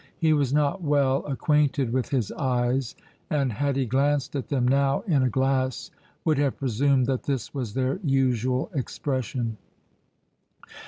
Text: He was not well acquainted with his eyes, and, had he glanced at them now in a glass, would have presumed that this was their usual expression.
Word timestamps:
He 0.17 0.33
was 0.33 0.51
not 0.51 0.81
well 0.81 1.23
acquainted 1.27 1.93
with 1.93 2.09
his 2.09 2.31
eyes, 2.31 2.95
and, 3.29 3.53
had 3.53 3.75
he 3.75 3.85
glanced 3.85 4.35
at 4.35 4.49
them 4.49 4.67
now 4.67 5.01
in 5.01 5.21
a 5.21 5.29
glass, 5.29 5.91
would 6.25 6.39
have 6.39 6.57
presumed 6.57 7.05
that 7.05 7.21
this 7.25 7.53
was 7.53 7.75
their 7.75 7.99
usual 8.03 8.71
expression. 8.73 9.57